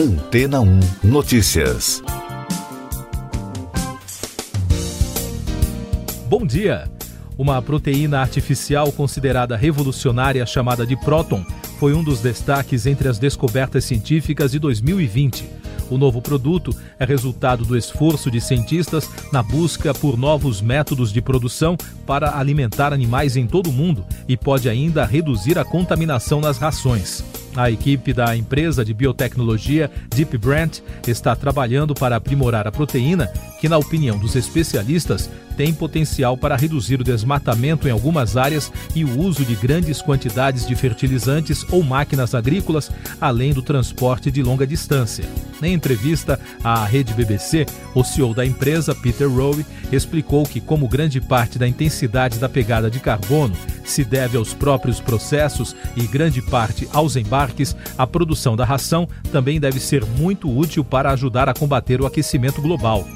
[0.00, 2.02] Antena 1 Notícias.
[6.26, 6.90] Bom dia!
[7.36, 11.44] Uma proteína artificial considerada revolucionária chamada de próton
[11.78, 15.46] foi um dos destaques entre as descobertas científicas de 2020.
[15.90, 21.20] O novo produto é resultado do esforço de cientistas na busca por novos métodos de
[21.20, 21.76] produção
[22.06, 27.22] para alimentar animais em todo o mundo e pode ainda reduzir a contaminação nas rações.
[27.56, 33.26] A equipe da empresa de biotecnologia Deep Brand está trabalhando para aprimorar a proteína,
[33.60, 39.04] que, na opinião dos especialistas, tem potencial para reduzir o desmatamento em algumas áreas e
[39.04, 44.66] o uso de grandes quantidades de fertilizantes ou máquinas agrícolas, além do transporte de longa
[44.66, 45.24] distância.
[45.62, 51.20] Em entrevista à rede BBC, o CEO da empresa, Peter Rowe, explicou que, como grande
[51.20, 53.54] parte da intensidade da pegada de carbono
[53.90, 59.60] se deve aos próprios processos e grande parte aos embarques, a produção da ração também
[59.60, 63.06] deve ser muito útil para ajudar a combater o aquecimento global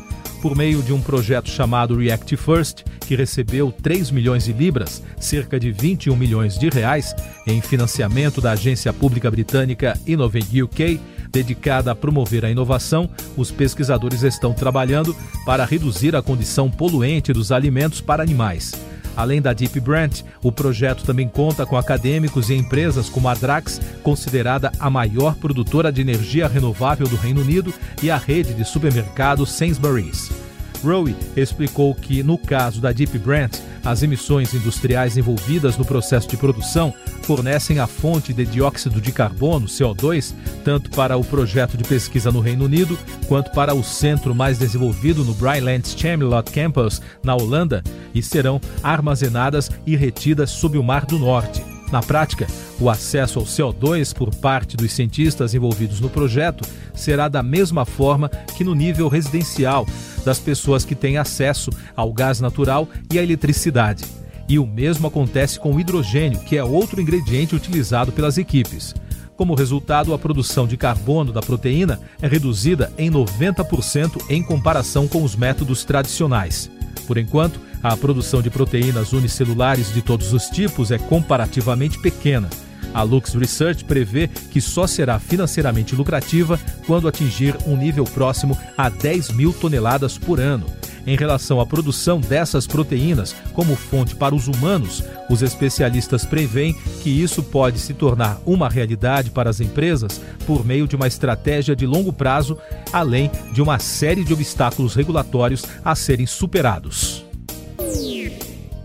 [0.45, 5.59] por meio de um projeto chamado React First, que recebeu 3 milhões de libras, cerca
[5.59, 7.17] de 21 milhões de reais,
[7.47, 11.01] em financiamento da agência pública britânica Innovate UK,
[11.33, 15.17] dedicada a promover a inovação, os pesquisadores estão trabalhando
[15.47, 18.73] para reduzir a condição poluente dos alimentos para animais.
[19.17, 23.81] Além da Deep Brand, o projeto também conta com acadêmicos e empresas como a Drax,
[24.03, 29.53] considerada a maior produtora de energia renovável do Reino Unido, e a rede de supermercados
[29.53, 30.44] Sainsbury's.
[30.85, 33.51] Rowe explicou que, no caso da Deep Brand,
[33.85, 39.67] as emissões industriais envolvidas no processo de produção fornecem a fonte de dióxido de carbono,
[39.67, 44.59] CO2, tanto para o projeto de pesquisa no Reino Unido, quanto para o centro mais
[44.59, 47.83] desenvolvido no Bryland Camelot Campus, na Holanda,
[48.15, 51.74] e serão armazenadas e retidas sob o Mar do Norte.
[51.95, 52.49] Na prática,
[52.81, 58.29] o acesso ao CO2 por parte dos cientistas envolvidos no projeto será da mesma forma
[58.57, 59.87] que no nível residencial,
[60.25, 64.03] das pessoas que têm acesso ao gás natural e à eletricidade.
[64.49, 68.93] E o mesmo acontece com o hidrogênio, que é outro ingrediente utilizado pelas equipes.
[69.37, 75.23] Como resultado, a produção de carbono da proteína é reduzida em 90% em comparação com
[75.23, 76.69] os métodos tradicionais.
[77.07, 82.49] Por enquanto, a produção de proteínas unicelulares de todos os tipos é comparativamente pequena.
[82.95, 88.89] A Lux Research prevê que só será financeiramente lucrativa quando atingir um nível próximo a
[88.89, 90.65] 10 mil toneladas por ano.
[91.07, 97.11] Em relação à produção dessas proteínas como fonte para os humanos, os especialistas preveem que
[97.11, 101.85] isso pode se tornar uma realidade para as empresas por meio de uma estratégia de
[101.85, 102.57] longo prazo,
[102.91, 107.24] além de uma série de obstáculos regulatórios a serem superados.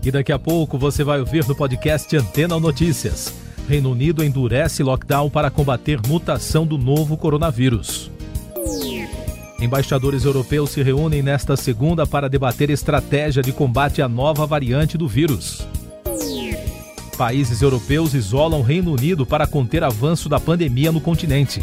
[0.02, 3.34] E daqui a pouco você vai ouvir no podcast Antena Notícias.
[3.68, 8.10] Reino Unido endurece lockdown para combater mutação do novo coronavírus.
[9.60, 15.06] Embaixadores europeus se reúnem nesta segunda para debater estratégia de combate à nova variante do
[15.06, 15.66] vírus.
[17.18, 21.62] Países europeus isolam Reino Unido para conter avanço da pandemia no continente.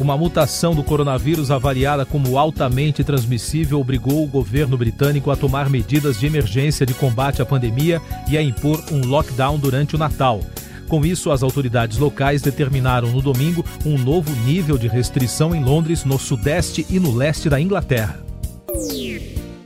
[0.00, 6.18] Uma mutação do coronavírus avaliada como altamente transmissível obrigou o governo britânico a tomar medidas
[6.18, 10.40] de emergência de combate à pandemia e a impor um lockdown durante o Natal.
[10.88, 16.02] Com isso, as autoridades locais determinaram no domingo um novo nível de restrição em Londres,
[16.02, 18.29] no sudeste e no leste da Inglaterra.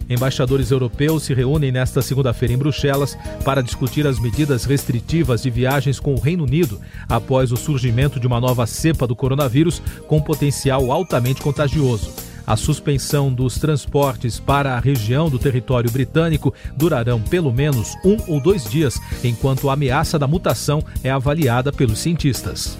[0.09, 5.99] Embaixadores europeus se reúnem nesta segunda-feira em Bruxelas para discutir as medidas restritivas de viagens
[5.99, 10.93] com o Reino Unido após o surgimento de uma nova cepa do coronavírus com potencial
[10.93, 12.13] altamente contagioso.
[12.47, 18.39] A suspensão dos transportes para a região do território britânico durarão pelo menos um ou
[18.39, 22.77] dois dias, enquanto a ameaça da mutação é avaliada pelos cientistas.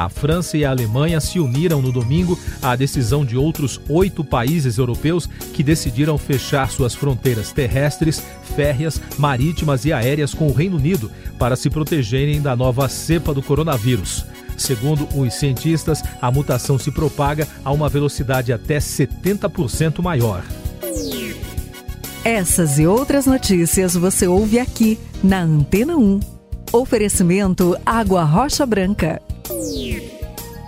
[0.00, 4.78] A França e a Alemanha se uniram no domingo à decisão de outros oito países
[4.78, 8.22] europeus que decidiram fechar suas fronteiras terrestres,
[8.56, 13.42] férreas, marítimas e aéreas com o Reino Unido para se protegerem da nova cepa do
[13.42, 14.24] coronavírus.
[14.56, 20.42] Segundo os cientistas, a mutação se propaga a uma velocidade até 70% maior.
[22.24, 26.20] Essas e outras notícias você ouve aqui na Antena 1.
[26.72, 29.20] Oferecimento Água Rocha Branca.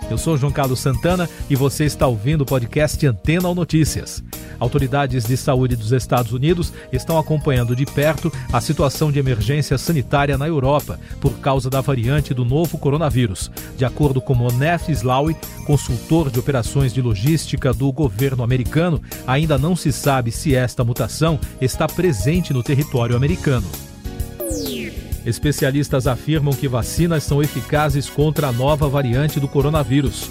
[0.09, 4.23] Eu sou João Carlos Santana e você está ouvindo o podcast Antena ou Notícias.
[4.59, 10.37] Autoridades de saúde dos Estados Unidos estão acompanhando de perto a situação de emergência sanitária
[10.37, 13.51] na Europa por causa da variante do novo coronavírus.
[13.75, 15.35] De acordo com Monef Slawi,
[15.65, 21.39] consultor de operações de logística do governo americano, ainda não se sabe se esta mutação
[21.59, 23.69] está presente no território americano.
[25.25, 30.29] Especialistas afirmam que vacinas são eficazes contra a nova variante do coronavírus.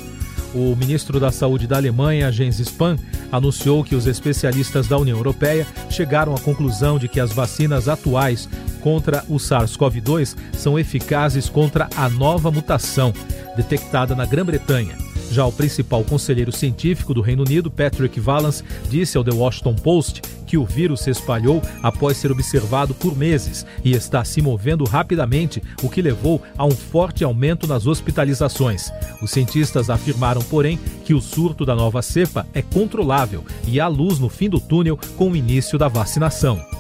[0.54, 2.98] O ministro da Saúde da Alemanha, Jens Spahn,
[3.30, 8.48] anunciou que os especialistas da União Europeia chegaram à conclusão de que as vacinas atuais
[8.82, 13.14] contra o SARS-CoV-2 são eficazes contra a nova mutação,
[13.56, 15.01] detectada na Grã-Bretanha.
[15.32, 20.20] Já o principal conselheiro científico do Reino Unido, Patrick Vallance, disse ao The Washington Post
[20.46, 25.62] que o vírus se espalhou após ser observado por meses e está se movendo rapidamente,
[25.82, 28.92] o que levou a um forte aumento nas hospitalizações.
[29.22, 34.18] Os cientistas afirmaram, porém, que o surto da nova cepa é controlável e há luz
[34.18, 36.71] no fim do túnel com o início da vacinação.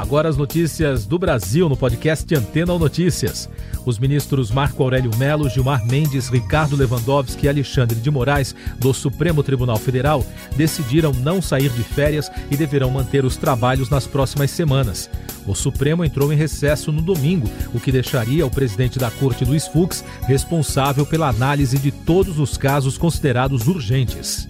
[0.00, 3.50] Agora as notícias do Brasil no podcast Antena ou Notícias.
[3.84, 9.42] Os ministros Marco Aurélio Melo, Gilmar Mendes, Ricardo Lewandowski e Alexandre de Moraes, do Supremo
[9.42, 10.24] Tribunal Federal,
[10.56, 15.10] decidiram não sair de férias e deverão manter os trabalhos nas próximas semanas.
[15.46, 19.66] O Supremo entrou em recesso no domingo, o que deixaria o presidente da Corte, Luiz
[19.66, 24.48] Fux, responsável pela análise de todos os casos considerados urgentes.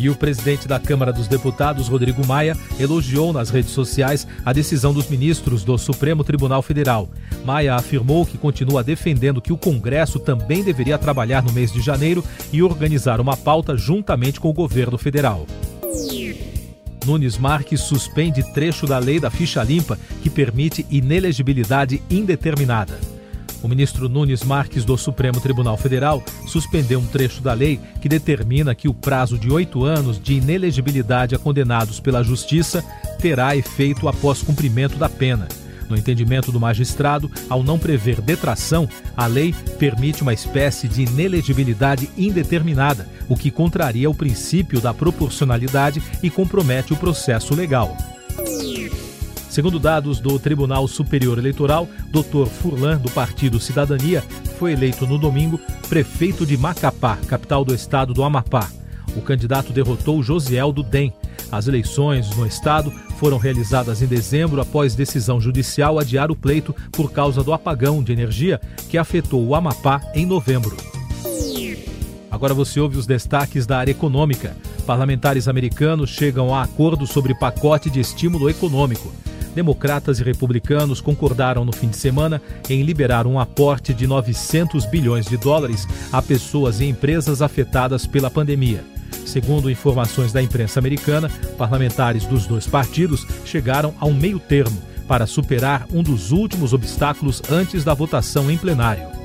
[0.00, 4.94] E o presidente da Câmara dos Deputados, Rodrigo Maia, elogiou nas redes sociais a decisão
[4.94, 7.06] dos ministros do Supremo Tribunal Federal.
[7.44, 12.24] Maia afirmou que continua defendendo que o Congresso também deveria trabalhar no mês de janeiro
[12.50, 15.46] e organizar uma pauta juntamente com o governo federal.
[17.04, 22.98] Nunes Marques suspende trecho da lei da ficha limpa que permite inelegibilidade indeterminada.
[23.62, 28.74] O ministro Nunes Marques do Supremo Tribunal Federal suspendeu um trecho da lei que determina
[28.74, 32.82] que o prazo de oito anos de inelegibilidade a condenados pela Justiça
[33.18, 35.46] terá efeito após cumprimento da pena.
[35.90, 42.08] No entendimento do magistrado, ao não prever detração, a lei permite uma espécie de inelegibilidade
[42.16, 47.96] indeterminada, o que contraria o princípio da proporcionalidade e compromete o processo legal.
[49.50, 52.46] Segundo dados do Tribunal Superior Eleitoral, Dr.
[52.46, 54.22] Furlan, do Partido Cidadania,
[54.60, 55.58] foi eleito no domingo
[55.88, 58.70] prefeito de Macapá, capital do estado do Amapá.
[59.16, 61.12] O candidato derrotou Josiel do DEM.
[61.50, 67.10] As eleições no estado foram realizadas em dezembro após decisão judicial adiar o pleito por
[67.10, 70.76] causa do apagão de energia que afetou o Amapá em novembro.
[72.30, 74.56] Agora você ouve os destaques da área econômica.
[74.86, 79.12] Parlamentares americanos chegam a acordo sobre pacote de estímulo econômico.
[79.54, 85.26] Democratas e republicanos concordaram no fim de semana em liberar um aporte de 900 bilhões
[85.26, 88.84] de dólares a pessoas e empresas afetadas pela pandemia.
[89.26, 95.26] Segundo informações da imprensa americana, parlamentares dos dois partidos chegaram a um meio termo para
[95.26, 99.19] superar um dos últimos obstáculos antes da votação em plenário.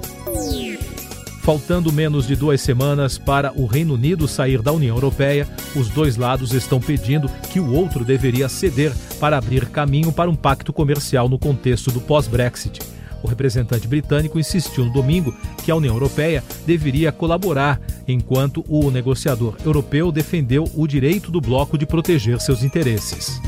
[1.45, 6.17] Faltando menos de duas semanas para o Reino Unido sair da União Europeia, os dois
[6.17, 11.29] lados estão pedindo que o outro deveria ceder para abrir caminho para um pacto comercial
[11.29, 12.79] no contexto do pós-Brexit.
[13.21, 19.55] O representante britânico insistiu no domingo que a União Europeia deveria colaborar, enquanto o negociador
[19.63, 23.39] europeu defendeu o direito do bloco de proteger seus interesses.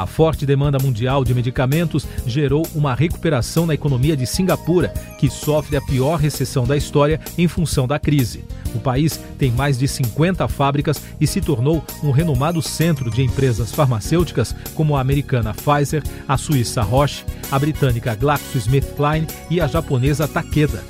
[0.00, 4.88] A forte demanda mundial de medicamentos gerou uma recuperação na economia de Singapura,
[5.18, 8.42] que sofre a pior recessão da história em função da crise.
[8.74, 13.72] O país tem mais de 50 fábricas e se tornou um renomado centro de empresas
[13.72, 20.82] farmacêuticas como a americana Pfizer, a suíça Roche, a britânica GlaxoSmithKline e a japonesa Takeda.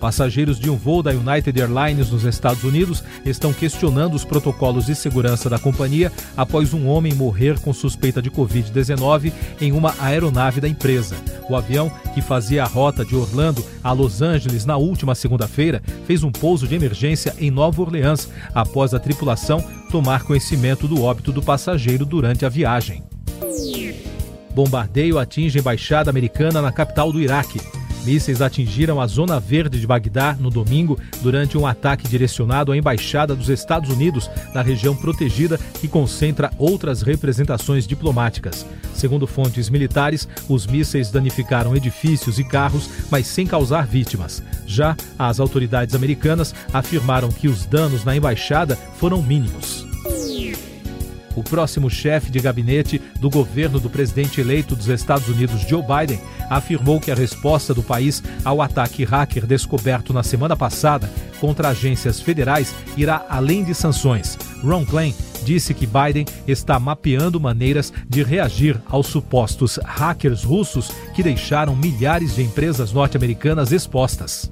[0.00, 4.94] Passageiros de um voo da United Airlines nos Estados Unidos estão questionando os protocolos de
[4.94, 10.68] segurança da companhia após um homem morrer com suspeita de Covid-19 em uma aeronave da
[10.68, 11.16] empresa.
[11.48, 16.22] O avião, que fazia a rota de Orlando a Los Angeles na última segunda-feira, fez
[16.22, 21.42] um pouso de emergência em Nova Orleans após a tripulação tomar conhecimento do óbito do
[21.42, 23.02] passageiro durante a viagem.
[24.54, 27.60] Bombardeio atinge embaixada americana na capital do Iraque.
[28.06, 33.34] Mísseis atingiram a zona verde de Bagdá no domingo durante um ataque direcionado à embaixada
[33.34, 38.64] dos Estados Unidos na região protegida que concentra outras representações diplomáticas.
[38.94, 44.40] Segundo fontes militares, os mísseis danificaram edifícios e carros, mas sem causar vítimas.
[44.68, 49.84] Já as autoridades americanas afirmaram que os danos na embaixada foram mínimos
[51.36, 56.20] o próximo chefe de gabinete do governo do presidente eleito dos Estados Unidos, Joe Biden,
[56.50, 62.20] afirmou que a resposta do país ao ataque hacker descoberto na semana passada contra agências
[62.20, 64.38] federais irá além de sanções.
[64.64, 65.14] Ron Klein
[65.44, 72.34] disse que Biden está mapeando maneiras de reagir aos supostos hackers russos que deixaram milhares
[72.34, 74.50] de empresas norte-americanas expostas.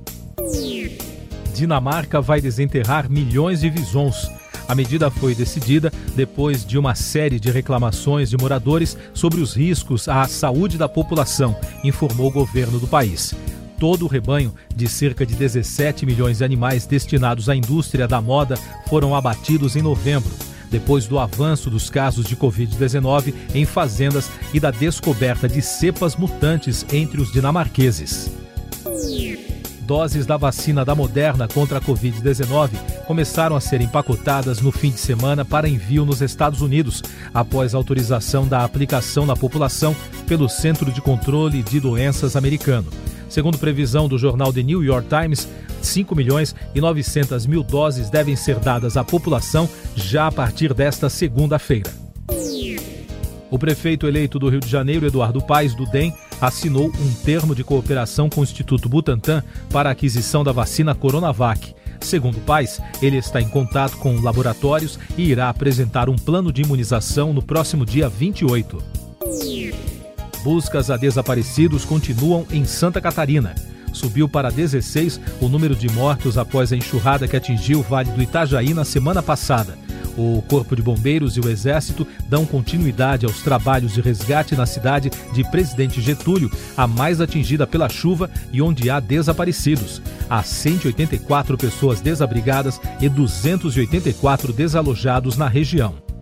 [1.54, 4.28] Dinamarca vai desenterrar milhões de visões
[4.66, 10.08] A medida foi decidida depois de uma série de reclamações de moradores sobre os riscos
[10.08, 13.34] à saúde da população, informou o governo do país.
[13.78, 18.56] Todo o rebanho de cerca de 17 milhões de animais destinados à indústria da moda
[18.88, 20.30] foram abatidos em novembro,
[20.70, 26.86] depois do avanço dos casos de Covid-19 em fazendas e da descoberta de cepas mutantes
[26.90, 28.43] entre os dinamarqueses
[29.84, 32.70] doses da vacina da Moderna contra a Covid-19
[33.06, 38.48] começaram a ser empacotadas no fim de semana para envio nos Estados Unidos, após autorização
[38.48, 39.94] da aplicação na população
[40.26, 42.90] pelo Centro de Controle de Doenças americano.
[43.28, 45.48] Segundo previsão do jornal The New York Times,
[45.82, 51.08] 5 milhões e 900 mil doses devem ser dadas à população já a partir desta
[51.08, 51.92] segunda-feira.
[53.50, 57.64] O prefeito eleito do Rio de Janeiro, Eduardo Paes, do DEM, assinou um termo de
[57.64, 61.74] cooperação com o Instituto Butantan para a aquisição da vacina Coronavac.
[62.00, 67.32] Segundo Paes, ele está em contato com laboratórios e irá apresentar um plano de imunização
[67.32, 68.82] no próximo dia 28.
[70.42, 73.54] Buscas a desaparecidos continuam em Santa Catarina.
[73.94, 78.22] Subiu para 16 o número de mortos após a enxurrada que atingiu o Vale do
[78.22, 79.78] Itajaí na semana passada.
[80.16, 85.10] O Corpo de Bombeiros e o Exército dão continuidade aos trabalhos de resgate na cidade
[85.32, 90.00] de Presidente Getúlio, a mais atingida pela chuva e onde há desaparecidos.
[90.28, 96.13] Há 184 pessoas desabrigadas e 284 desalojados na região.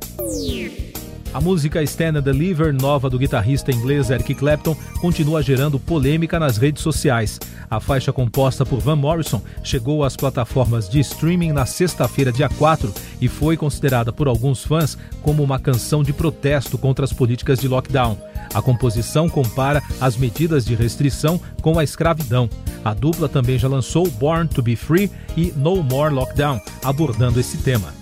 [1.34, 6.58] A música Stand and Deliver, nova do guitarrista inglês Eric Clapton, continua gerando polêmica nas
[6.58, 7.40] redes sociais.
[7.70, 12.92] A faixa composta por Van Morrison chegou às plataformas de streaming na sexta-feira, dia 4,
[13.18, 17.66] e foi considerada por alguns fãs como uma canção de protesto contra as políticas de
[17.66, 18.18] lockdown.
[18.52, 22.46] A composição compara as medidas de restrição com a escravidão.
[22.84, 27.56] A dupla também já lançou Born to Be Free e No More Lockdown, abordando esse
[27.56, 28.01] tema.